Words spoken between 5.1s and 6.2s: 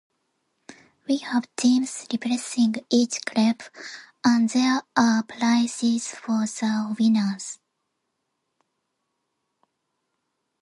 prizes